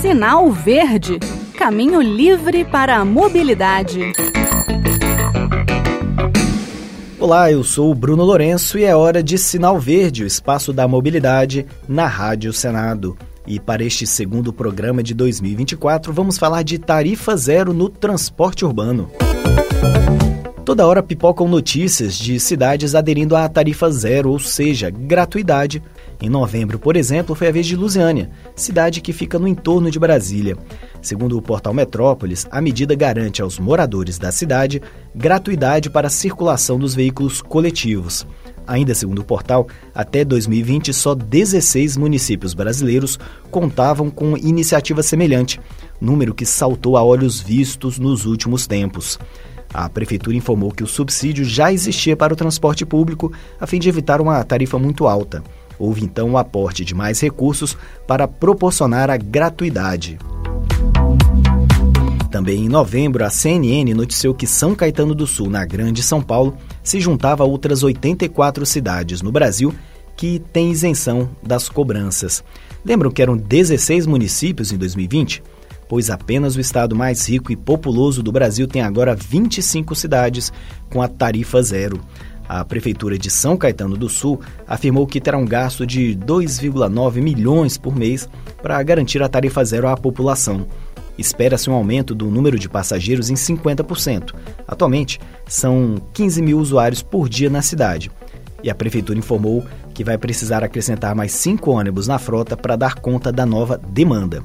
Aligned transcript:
Sinal 0.00 0.50
Verde 0.50 1.18
Caminho 1.56 2.02
livre 2.02 2.64
para 2.64 2.96
a 2.96 3.04
mobilidade. 3.04 4.12
Olá, 7.18 7.50
eu 7.50 7.62
sou 7.62 7.90
o 7.90 7.94
Bruno 7.94 8.24
Lourenço 8.24 8.78
e 8.78 8.84
é 8.84 8.94
hora 8.94 9.22
de 9.22 9.38
Sinal 9.38 9.78
Verde, 9.78 10.24
o 10.24 10.26
espaço 10.26 10.72
da 10.72 10.86
mobilidade 10.86 11.64
na 11.88 12.06
Rádio 12.06 12.52
Senado. 12.52 13.16
E 13.46 13.60
para 13.60 13.84
este 13.84 14.06
segundo 14.06 14.52
programa 14.52 15.02
de 15.02 15.14
2024, 15.14 16.12
vamos 16.12 16.36
falar 16.36 16.62
de 16.62 16.78
tarifa 16.78 17.36
zero 17.36 17.72
no 17.72 17.88
transporte 17.88 18.64
urbano. 18.64 19.10
Toda 20.64 20.86
hora 20.86 21.02
pipocam 21.02 21.46
notícias 21.46 22.14
de 22.14 22.40
cidades 22.40 22.94
aderindo 22.94 23.36
à 23.36 23.46
tarifa 23.48 23.90
zero, 23.90 24.30
ou 24.30 24.38
seja, 24.38 24.88
gratuidade. 24.90 25.82
Em 26.24 26.30
novembro, 26.30 26.78
por 26.78 26.96
exemplo, 26.96 27.34
foi 27.34 27.48
a 27.48 27.52
vez 27.52 27.66
de 27.66 27.76
Lusiânia, 27.76 28.30
cidade 28.56 29.02
que 29.02 29.12
fica 29.12 29.38
no 29.38 29.46
entorno 29.46 29.90
de 29.90 29.98
Brasília. 29.98 30.56
Segundo 31.02 31.36
o 31.36 31.42
portal 31.42 31.74
Metrópolis, 31.74 32.46
a 32.50 32.62
medida 32.62 32.94
garante 32.94 33.42
aos 33.42 33.58
moradores 33.58 34.18
da 34.18 34.32
cidade 34.32 34.80
gratuidade 35.14 35.90
para 35.90 36.06
a 36.06 36.10
circulação 36.10 36.78
dos 36.78 36.94
veículos 36.94 37.42
coletivos. 37.42 38.26
Ainda 38.66 38.94
segundo 38.94 39.18
o 39.18 39.24
portal, 39.24 39.68
até 39.94 40.24
2020 40.24 40.94
só 40.94 41.14
16 41.14 41.98
municípios 41.98 42.54
brasileiros 42.54 43.18
contavam 43.50 44.08
com 44.08 44.34
iniciativa 44.38 45.02
semelhante, 45.02 45.60
número 46.00 46.32
que 46.34 46.46
saltou 46.46 46.96
a 46.96 47.04
olhos 47.04 47.38
vistos 47.38 47.98
nos 47.98 48.24
últimos 48.24 48.66
tempos. 48.66 49.18
A 49.74 49.90
prefeitura 49.90 50.34
informou 50.34 50.70
que 50.70 50.84
o 50.84 50.86
subsídio 50.86 51.44
já 51.44 51.70
existia 51.70 52.16
para 52.16 52.32
o 52.32 52.36
transporte 52.36 52.86
público 52.86 53.30
a 53.60 53.66
fim 53.66 53.78
de 53.78 53.90
evitar 53.90 54.22
uma 54.22 54.42
tarifa 54.42 54.78
muito 54.78 55.06
alta. 55.06 55.42
Houve 55.78 56.04
então 56.04 56.32
o 56.32 56.38
aporte 56.38 56.84
de 56.84 56.94
mais 56.94 57.20
recursos 57.20 57.76
para 58.06 58.28
proporcionar 58.28 59.10
a 59.10 59.16
gratuidade. 59.16 60.18
Também 62.30 62.64
em 62.64 62.68
novembro, 62.68 63.24
a 63.24 63.30
CNN 63.30 63.94
noticiou 63.94 64.34
que 64.34 64.46
São 64.46 64.74
Caetano 64.74 65.14
do 65.14 65.26
Sul, 65.26 65.48
na 65.48 65.64
Grande 65.64 66.02
São 66.02 66.20
Paulo, 66.20 66.56
se 66.82 66.98
juntava 67.00 67.44
a 67.44 67.46
outras 67.46 67.82
84 67.82 68.66
cidades 68.66 69.22
no 69.22 69.30
Brasil 69.30 69.72
que 70.16 70.40
têm 70.52 70.72
isenção 70.72 71.30
das 71.42 71.68
cobranças. 71.68 72.42
Lembram 72.84 73.10
que 73.10 73.22
eram 73.22 73.36
16 73.36 74.06
municípios 74.06 74.72
em 74.72 74.76
2020? 74.76 75.42
pois 75.88 76.10
apenas 76.10 76.56
o 76.56 76.60
estado 76.60 76.96
mais 76.96 77.28
rico 77.28 77.52
e 77.52 77.56
populoso 77.56 78.22
do 78.22 78.32
Brasil 78.32 78.66
tem 78.66 78.82
agora 78.82 79.14
25 79.14 79.94
cidades 79.94 80.52
com 80.90 81.02
a 81.02 81.08
tarifa 81.08 81.62
zero. 81.62 82.00
A 82.48 82.64
Prefeitura 82.64 83.18
de 83.18 83.30
São 83.30 83.56
Caetano 83.56 83.96
do 83.96 84.08
Sul 84.08 84.40
afirmou 84.66 85.06
que 85.06 85.20
terá 85.20 85.38
um 85.38 85.46
gasto 85.46 85.86
de 85.86 86.16
2,9 86.16 87.22
milhões 87.22 87.78
por 87.78 87.96
mês 87.96 88.28
para 88.62 88.82
garantir 88.82 89.22
a 89.22 89.28
tarifa 89.28 89.64
zero 89.64 89.88
à 89.88 89.96
população. 89.96 90.66
Espera-se 91.16 91.70
um 91.70 91.74
aumento 91.74 92.14
do 92.14 92.30
número 92.30 92.58
de 92.58 92.68
passageiros 92.68 93.30
em 93.30 93.34
50%. 93.34 94.34
Atualmente, 94.66 95.20
são 95.46 95.96
15 96.12 96.42
mil 96.42 96.58
usuários 96.58 97.02
por 97.02 97.28
dia 97.28 97.48
na 97.48 97.62
cidade. 97.62 98.10
E 98.62 98.70
a 98.70 98.74
Prefeitura 98.74 99.18
informou 99.18 99.64
que 99.94 100.02
vai 100.02 100.18
precisar 100.18 100.64
acrescentar 100.64 101.14
mais 101.14 101.32
cinco 101.32 101.70
ônibus 101.70 102.08
na 102.08 102.18
frota 102.18 102.56
para 102.56 102.76
dar 102.76 102.96
conta 102.96 103.30
da 103.30 103.46
nova 103.46 103.78
demanda. 103.78 104.42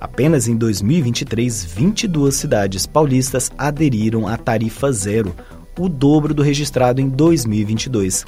Apenas 0.00 0.48
em 0.48 0.56
2023, 0.56 1.64
22 1.64 2.34
cidades 2.34 2.86
paulistas 2.86 3.50
aderiram 3.56 4.26
à 4.26 4.36
tarifa 4.36 4.92
zero, 4.92 5.34
o 5.78 5.88
dobro 5.88 6.34
do 6.34 6.42
registrado 6.42 7.00
em 7.00 7.08
2022. 7.08 8.24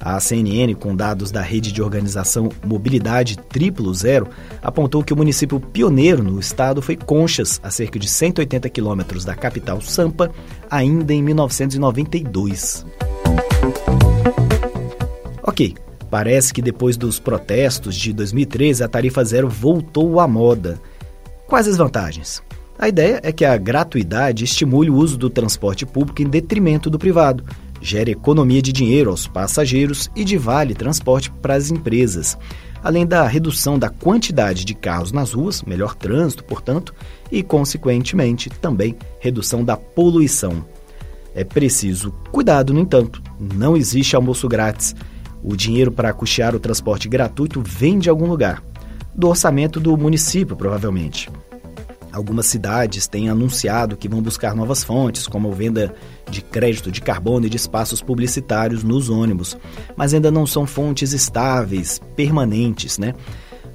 A 0.00 0.20
CNN, 0.20 0.74
com 0.74 0.94
dados 0.94 1.32
da 1.32 1.42
rede 1.42 1.72
de 1.72 1.82
organização 1.82 2.48
Mobilidade 2.64 3.36
Triplo 3.36 3.92
Zero, 3.92 4.28
apontou 4.62 5.02
que 5.02 5.12
o 5.12 5.16
município 5.16 5.58
pioneiro 5.58 6.22
no 6.22 6.38
estado 6.38 6.80
foi 6.80 6.96
Conchas, 6.96 7.60
a 7.64 7.70
cerca 7.70 7.98
de 7.98 8.08
180 8.08 8.68
quilômetros 8.68 9.24
da 9.24 9.34
capital 9.34 9.80
Sampa, 9.80 10.30
ainda 10.70 11.12
em 11.12 11.22
1992. 11.22 12.86
Ok, 15.42 15.74
parece 16.08 16.54
que 16.54 16.62
depois 16.62 16.96
dos 16.96 17.18
protestos 17.18 17.96
de 17.96 18.12
2013 18.12 18.84
a 18.84 18.88
tarifa 18.88 19.24
zero 19.24 19.48
voltou 19.48 20.20
à 20.20 20.28
moda. 20.28 20.80
Quais 21.48 21.66
as 21.66 21.76
vantagens? 21.76 22.40
A 22.78 22.88
ideia 22.88 23.20
é 23.24 23.32
que 23.32 23.44
a 23.44 23.56
gratuidade 23.56 24.44
estimule 24.44 24.88
o 24.88 24.94
uso 24.94 25.18
do 25.18 25.28
transporte 25.28 25.84
público 25.84 26.22
em 26.22 26.28
detrimento 26.28 26.88
do 26.88 26.96
privado, 26.96 27.42
gere 27.80 28.12
economia 28.12 28.62
de 28.62 28.72
dinheiro 28.72 29.10
aos 29.10 29.26
passageiros 29.26 30.08
e 30.14 30.22
de 30.22 30.38
vale 30.38 30.74
transporte 30.76 31.28
para 31.28 31.54
as 31.54 31.72
empresas, 31.72 32.38
além 32.80 33.04
da 33.04 33.26
redução 33.26 33.76
da 33.80 33.88
quantidade 33.88 34.64
de 34.64 34.74
carros 34.74 35.10
nas 35.10 35.32
ruas, 35.32 35.60
melhor 35.62 35.96
trânsito, 35.96 36.44
portanto, 36.44 36.94
e, 37.32 37.42
consequentemente, 37.42 38.48
também 38.48 38.96
redução 39.18 39.64
da 39.64 39.76
poluição. 39.76 40.64
É 41.34 41.42
preciso 41.42 42.12
cuidado, 42.30 42.72
no 42.72 42.78
entanto, 42.78 43.20
não 43.40 43.76
existe 43.76 44.14
almoço 44.14 44.46
grátis. 44.46 44.94
O 45.42 45.56
dinheiro 45.56 45.90
para 45.90 46.12
custear 46.12 46.54
o 46.54 46.60
transporte 46.60 47.08
gratuito 47.08 47.60
vem 47.60 47.98
de 47.98 48.08
algum 48.08 48.26
lugar 48.26 48.62
do 49.12 49.28
orçamento 49.28 49.80
do 49.80 49.96
município, 49.96 50.56
provavelmente. 50.56 51.28
Algumas 52.18 52.46
cidades 52.46 53.06
têm 53.06 53.28
anunciado 53.28 53.96
que 53.96 54.08
vão 54.08 54.20
buscar 54.20 54.52
novas 54.52 54.82
fontes, 54.82 55.28
como 55.28 55.52
venda 55.52 55.94
de 56.28 56.42
crédito 56.42 56.90
de 56.90 57.00
carbono 57.00 57.46
e 57.46 57.48
de 57.48 57.56
espaços 57.56 58.02
publicitários 58.02 58.82
nos 58.82 59.08
ônibus, 59.08 59.56
mas 59.94 60.12
ainda 60.12 60.28
não 60.28 60.44
são 60.44 60.66
fontes 60.66 61.12
estáveis, 61.12 62.00
permanentes, 62.16 62.98
né? 62.98 63.14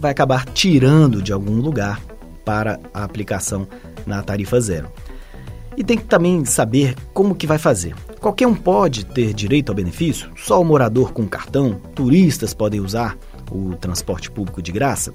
Vai 0.00 0.12
acabar 0.12 0.44
tirando 0.44 1.20
de 1.20 1.32
algum 1.32 1.56
lugar 1.56 2.00
para 2.44 2.78
a 2.94 3.02
aplicação 3.02 3.66
na 4.06 4.22
tarifa 4.22 4.60
zero. 4.60 4.88
E 5.76 5.82
tem 5.82 5.98
que 5.98 6.04
também 6.04 6.44
saber 6.44 6.94
como 7.12 7.34
que 7.34 7.44
vai 7.44 7.58
fazer. 7.58 7.92
Qualquer 8.20 8.46
um 8.46 8.54
pode 8.54 9.04
ter 9.04 9.34
direito 9.34 9.70
ao 9.70 9.74
benefício? 9.74 10.30
Só 10.36 10.60
o 10.60 10.64
morador 10.64 11.12
com 11.12 11.26
cartão? 11.26 11.80
Turistas 11.92 12.54
podem 12.54 12.78
usar? 12.78 13.18
o 13.50 13.74
transporte 13.76 14.30
público 14.30 14.60
de 14.60 14.72
graça, 14.72 15.14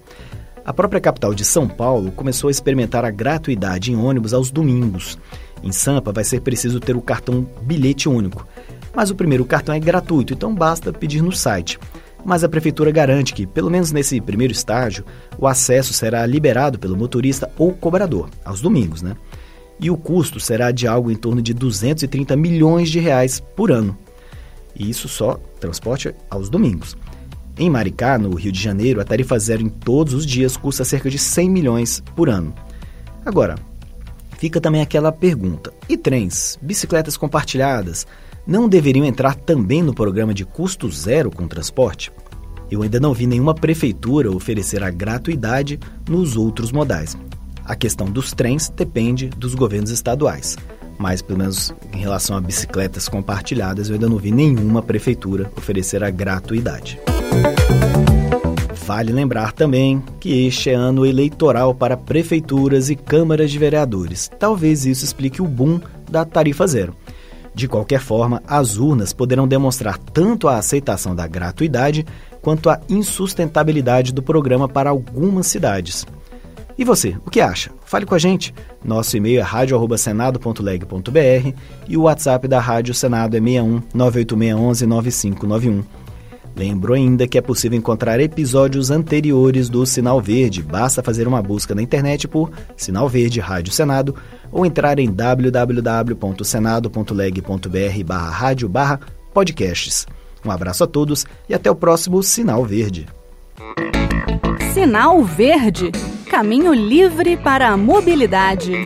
a 0.66 0.74
própria 0.74 1.02
capital 1.02 1.34
de 1.34 1.44
São 1.44 1.68
Paulo 1.68 2.12
começou 2.12 2.48
a 2.48 2.52
experimentar 2.52 3.04
a 3.04 3.12
gratuidade 3.12 3.92
em 3.92 3.96
ônibus 3.96 4.34
aos 4.34 4.50
domingos. 4.50 5.18
Em 5.62 5.72
Sampa 5.72 6.12
vai 6.12 6.24
ser 6.24 6.42
preciso 6.42 6.80
ter 6.80 6.96
o 6.96 7.02
cartão 7.02 7.48
bilhete 7.62 8.08
único. 8.08 8.48
Mas 8.94 9.10
o 9.10 9.16
primeiro 9.16 9.44
cartão 9.44 9.74
é 9.76 9.80
gratuito, 9.80 10.34
então 10.34 10.54
basta 10.54 10.94
pedir 10.94 11.22
no 11.22 11.32
site. 11.32 11.80
Mas 12.24 12.44
a 12.44 12.50
prefeitura 12.50 12.92
garante 12.92 13.34
que, 13.34 13.46
pelo 13.46 13.70
menos 13.70 13.92
nesse 13.92 14.22
primeiro 14.22 14.54
estágio, 14.54 15.04
o 15.38 15.48
acesso 15.48 15.94
será 15.94 16.26
liberado 16.26 16.80
pelo 16.80 16.96
motorista 16.96 17.52
ou 17.58 17.74
cobrador, 17.74 18.30
aos 18.46 18.62
domingos, 18.62 19.02
né? 19.02 19.18
E 19.80 19.90
o 19.90 19.98
custo 19.98 20.40
será 20.40 20.72
de 20.72 20.88
algo 20.88 21.12
em 21.12 21.16
torno 21.16 21.42
de 21.42 21.54
230 21.54 22.38
milhões 22.38 22.90
de 22.90 23.00
reais 23.00 23.42
por 23.56 23.72
ano. 23.72 23.98
E 24.76 24.90
isso 24.90 25.10
só 25.10 25.38
transporte 25.60 26.16
aos 26.30 26.50
domingos. 26.50 26.96
Em 27.58 27.70
Maricá, 27.70 28.18
no 28.18 28.34
Rio 28.34 28.52
de 28.52 28.60
Janeiro, 28.60 29.00
a 29.00 29.04
tarifa 29.04 29.38
zero 29.38 29.62
em 29.62 29.70
todos 29.70 30.14
os 30.14 30.26
dias 30.26 30.58
custa 30.58 30.84
cerca 30.84 31.10
de 31.10 31.20
100 31.20 31.50
milhões 31.50 32.04
por 32.16 32.28
ano. 32.28 32.54
Agora, 33.24 33.56
fica 34.40 34.60
também 34.60 34.82
aquela 34.82 35.12
pergunta: 35.12 35.72
e 35.88 35.96
trens, 35.96 36.58
bicicletas 36.62 37.16
compartilhadas, 37.16 38.08
não 38.46 38.68
deveriam 38.68 39.06
entrar 39.06 39.36
também 39.36 39.84
no 39.84 39.94
programa 39.94 40.34
de 40.34 40.44
custo 40.44 40.90
zero 40.92 41.30
com 41.30 41.48
transporte? 41.48 42.12
Eu 42.72 42.82
ainda 42.82 43.00
não 43.00 43.14
vi 43.14 43.28
nenhuma 43.28 43.54
prefeitura 43.54 44.32
oferecer 44.32 44.84
a 44.84 44.90
gratuidade 44.90 45.80
nos 46.10 46.36
outros 46.36 46.72
modais. 46.72 47.16
A 47.64 47.76
questão 47.76 48.10
dos 48.10 48.34
trens 48.34 48.68
depende 48.68 49.28
dos 49.30 49.54
governos 49.54 49.92
estaduais, 49.92 50.58
mas 50.98 51.22
pelo 51.22 51.38
menos 51.38 51.72
em 51.94 52.00
relação 52.00 52.36
a 52.36 52.42
bicicletas 52.42 53.08
compartilhadas, 53.08 53.90
eu 53.90 53.94
ainda 53.94 54.10
não 54.10 54.18
vi 54.18 54.32
nenhuma 54.32 54.82
prefeitura 54.82 55.52
oferecer 55.56 56.04
a 56.04 56.10
gratuidade. 56.10 57.00
Vale 58.86 59.12
lembrar 59.12 59.54
também 59.54 60.04
que 60.20 60.46
este 60.46 60.70
é 60.70 60.74
ano 60.74 61.06
eleitoral 61.06 61.74
para 61.74 61.98
prefeituras 61.98 62.90
e 62.90 62.96
câmaras 62.96 63.50
de 63.50 63.58
vereadores. 63.58 64.30
Talvez 64.38 64.86
isso 64.86 65.04
explique 65.04 65.42
o 65.42 65.48
boom 65.48 65.80
da 66.10 66.26
tarifa 66.26 66.68
zero. 66.68 66.94
De 67.56 67.68
qualquer 67.68 68.00
forma, 68.00 68.42
as 68.48 68.78
urnas 68.78 69.14
poderão 69.14 69.48
demonstrar 69.48 69.98
tanto 69.98 70.48
a 70.48 70.58
aceitação 70.58 71.16
da 71.16 71.28
gratuidade 71.28 72.06
quanto 72.42 72.70
a 72.70 72.80
insustentabilidade 72.90 74.14
do 74.14 74.22
programa 74.22 74.68
para 74.68 74.90
algumas 74.90 75.48
cidades. 75.48 76.06
E 76.78 76.84
você, 76.84 77.16
o 77.26 77.30
que 77.30 77.40
acha? 77.40 77.72
Fale 77.86 78.06
com 78.06 78.16
a 78.16 78.20
gente. 78.20 78.54
Nosso 78.84 79.16
e-mail 79.16 79.40
é 79.40 79.44
radio@senado.leg.br 79.44 81.54
e 81.88 81.96
o 81.96 82.02
WhatsApp 82.02 82.48
da 82.48 82.60
Rádio 82.60 82.94
Senado 82.94 83.38
é 83.38 83.40
61 83.40 83.82
98611 83.94 84.86
9591. 84.86 86.03
Lembro 86.56 86.94
ainda 86.94 87.28
que 87.28 87.38
é 87.38 87.42
possível 87.42 87.78
encontrar 87.78 88.20
episódios 88.20 88.90
anteriores 88.92 89.70
do 89.70 89.86
Sinal 89.86 90.20
Verde. 90.22 90.62
Basta 90.62 91.02
fazer 91.02 91.26
uma 91.28 91.42
busca 91.42 91.74
na 91.74 91.82
internet 91.82 92.28
por 92.28 92.52
Sinal 92.78 93.10
Verde 93.10 93.40
Rádio 93.40 93.74
Senado 93.74 94.16
ou 94.52 94.64
entrar 94.66 95.00
em 95.00 95.12
www.senado.leg.br 95.12 98.04
barra 98.06 98.30
rádio 98.30 98.70
barra 98.70 99.00
podcasts. 99.34 100.06
Um 100.46 100.52
abraço 100.52 100.84
a 100.84 100.88
todos 100.88 101.26
e 101.50 101.54
até 101.54 101.72
o 101.72 101.76
próximo 101.76 102.22
Sinal 102.22 102.66
Verde. 102.66 103.08
Sinal 104.74 105.24
Verde 105.24 105.92
Caminho 106.34 106.74
livre 106.74 107.38
para 107.38 107.70
a 107.70 107.78
mobilidade. 107.78 108.86